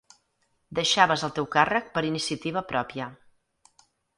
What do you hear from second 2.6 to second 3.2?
pròpia.